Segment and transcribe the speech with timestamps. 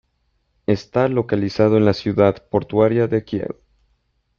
[0.65, 3.53] Está localizado en la ciudad portuaria de Kiel.